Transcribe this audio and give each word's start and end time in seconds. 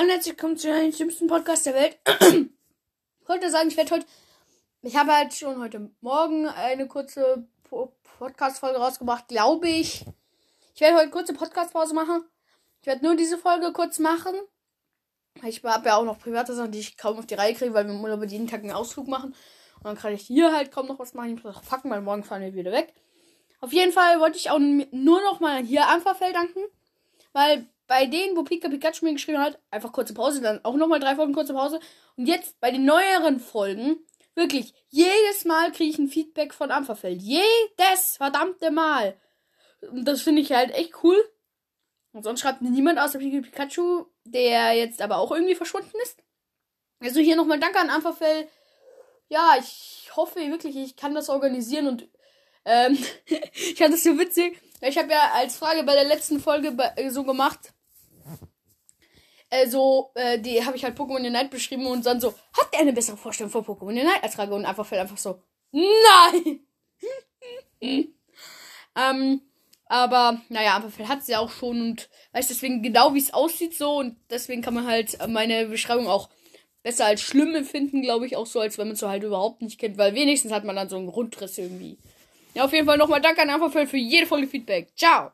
Hallo 0.00 0.12
herzlich 0.12 0.32
willkommen 0.32 0.56
zu 0.56 0.72
einem 0.72 0.94
schlimmsten 0.94 1.26
Podcast 1.26 1.66
der 1.66 1.74
Welt. 1.74 1.98
ich 2.08 3.28
wollte 3.28 3.50
sagen, 3.50 3.68
ich 3.68 3.76
werde 3.76 3.96
heute. 3.96 4.06
Ich 4.80 4.96
habe 4.96 5.14
halt 5.14 5.34
schon 5.34 5.60
heute 5.60 5.90
Morgen 6.00 6.48
eine 6.48 6.88
kurze 6.88 7.46
Podcast-Folge 8.18 8.78
rausgebracht, 8.78 9.28
glaube 9.28 9.68
ich. 9.68 10.06
Ich 10.74 10.80
werde 10.80 10.96
heute 10.96 11.10
kurze 11.10 11.34
Podcast-Pause 11.34 11.92
machen. 11.92 12.24
Ich 12.80 12.86
werde 12.86 13.04
nur 13.04 13.14
diese 13.14 13.36
Folge 13.36 13.74
kurz 13.74 13.98
machen. 13.98 14.34
Ich 15.46 15.62
habe 15.62 15.88
ja 15.88 15.96
auch 15.96 16.04
noch 16.04 16.18
private 16.18 16.54
Sachen, 16.54 16.72
die 16.72 16.80
ich 16.80 16.96
kaum 16.96 17.18
auf 17.18 17.26
die 17.26 17.34
Reihe 17.34 17.52
kriege, 17.52 17.74
weil 17.74 17.84
wir 17.84 17.92
im 17.92 18.02
Urlaub 18.02 18.24
jeden 18.24 18.46
Tag 18.46 18.62
einen 18.62 18.72
Ausflug 18.72 19.06
machen. 19.06 19.34
Und 19.76 19.84
dann 19.84 19.98
kann 19.98 20.14
ich 20.14 20.22
hier 20.22 20.56
halt 20.56 20.72
kaum 20.72 20.86
noch 20.86 20.98
was 20.98 21.12
machen. 21.12 21.36
Ich 21.36 21.44
muss 21.44 21.54
auch 21.54 21.62
packen, 21.62 21.90
weil 21.90 22.00
morgen 22.00 22.24
fahren 22.24 22.40
wir 22.40 22.54
wieder 22.54 22.72
weg. 22.72 22.94
Auf 23.60 23.74
jeden 23.74 23.92
Fall 23.92 24.18
wollte 24.18 24.38
ich 24.38 24.48
auch 24.48 24.60
nur 24.60 25.20
noch 25.20 25.40
mal 25.40 25.62
hier 25.62 25.88
Anfahrfeld 25.88 26.34
danken. 26.34 26.60
Weil 27.34 27.68
bei 27.90 28.06
denen, 28.06 28.36
wo 28.36 28.44
Pika 28.44 28.68
Pikachu 28.68 29.04
mir 29.04 29.14
geschrieben 29.14 29.40
hat, 29.40 29.58
einfach 29.72 29.90
kurze 29.90 30.14
Pause, 30.14 30.40
dann 30.40 30.64
auch 30.64 30.76
nochmal 30.76 31.00
drei 31.00 31.16
Folgen 31.16 31.34
kurze 31.34 31.54
Pause. 31.54 31.80
Und 32.16 32.26
jetzt 32.26 32.60
bei 32.60 32.70
den 32.70 32.84
neueren 32.84 33.40
Folgen, 33.40 33.98
wirklich, 34.36 34.74
jedes 34.90 35.44
Mal 35.44 35.72
kriege 35.72 35.90
ich 35.90 35.98
ein 35.98 36.06
Feedback 36.06 36.54
von 36.54 36.70
Ampferfeld. 36.70 37.20
Jedes 37.20 38.16
verdammte 38.16 38.70
Mal. 38.70 39.20
Und 39.80 40.04
das 40.04 40.22
finde 40.22 40.40
ich 40.40 40.52
halt 40.52 40.70
echt 40.70 41.02
cool. 41.02 41.16
Und 42.12 42.22
sonst 42.22 42.42
schreibt 42.42 42.62
niemand 42.62 43.00
außer 43.00 43.18
Pika 43.18 43.40
Pikachu, 43.40 44.06
der 44.22 44.72
jetzt 44.74 45.02
aber 45.02 45.16
auch 45.16 45.32
irgendwie 45.32 45.56
verschwunden 45.56 45.98
ist. 46.04 46.22
Also 47.00 47.18
hier 47.18 47.34
nochmal 47.34 47.58
Danke 47.58 47.80
an 47.80 47.90
Ampferfeld. 47.90 48.48
Ja, 49.28 49.56
ich 49.58 50.12
hoffe 50.14 50.38
wirklich, 50.38 50.76
ich 50.76 50.94
kann 50.94 51.12
das 51.12 51.28
organisieren 51.28 51.88
und 51.88 52.08
ähm, 52.64 52.96
ich 53.26 53.74
fand 53.74 53.92
das 53.92 54.04
so 54.04 54.16
witzig. 54.16 54.60
Ich 54.80 54.96
habe 54.96 55.10
ja 55.10 55.32
als 55.34 55.56
Frage 55.56 55.82
bei 55.82 55.94
der 55.94 56.04
letzten 56.04 56.38
Folge 56.38 56.76
so 57.10 57.24
gemacht, 57.24 57.72
äh, 59.50 59.68
so, 59.68 60.12
äh, 60.14 60.38
die 60.38 60.64
habe 60.64 60.76
ich 60.76 60.84
halt 60.84 60.96
Pokémon 60.96 61.26
Unite 61.26 61.48
beschrieben 61.48 61.86
und 61.86 62.06
dann 62.06 62.20
so, 62.20 62.32
hat 62.52 62.68
er 62.72 62.80
eine 62.80 62.92
bessere 62.92 63.16
Vorstellung 63.16 63.50
von 63.50 63.64
Pokémon 63.64 63.88
Unite 63.88 64.22
als 64.22 64.34
Frage 64.34 64.54
und 64.54 64.64
einfach 64.64 64.86
fällt 64.86 65.02
einfach 65.02 65.18
so, 65.18 65.42
nein! 65.72 66.60
ähm, 68.96 69.42
aber, 69.86 70.40
naja, 70.48 70.76
Amperfell 70.76 71.08
hat 71.08 71.24
sie 71.24 71.34
auch 71.34 71.50
schon 71.50 71.80
und 71.80 72.08
weiß 72.32 72.46
deswegen 72.46 72.80
genau, 72.80 73.12
wie 73.14 73.18
es 73.18 73.34
aussieht 73.34 73.76
so 73.76 73.98
und 73.98 74.16
deswegen 74.30 74.62
kann 74.62 74.74
man 74.74 74.86
halt 74.86 75.18
meine 75.28 75.66
Beschreibung 75.66 76.06
auch 76.06 76.28
besser 76.84 77.06
als 77.06 77.20
schlimm 77.20 77.54
empfinden, 77.54 78.00
glaube 78.02 78.26
ich, 78.26 78.36
auch 78.36 78.46
so, 78.46 78.60
als 78.60 78.78
wenn 78.78 78.86
man 78.86 78.94
es 78.94 79.00
so 79.00 79.08
halt 79.08 79.24
überhaupt 79.24 79.62
nicht 79.62 79.78
kennt, 79.78 79.98
weil 79.98 80.14
wenigstens 80.14 80.52
hat 80.52 80.64
man 80.64 80.76
dann 80.76 80.88
so 80.88 80.96
einen 80.96 81.08
Grundriss 81.08 81.58
irgendwie. 81.58 81.98
Ja, 82.54 82.64
auf 82.64 82.72
jeden 82.72 82.86
Fall 82.86 82.98
nochmal 82.98 83.20
danke 83.20 83.42
an 83.42 83.50
Amperfell 83.50 83.86
für 83.86 83.96
jede 83.96 84.26
Folge 84.26 84.46
Feedback. 84.46 84.88
Ciao! 84.96 85.28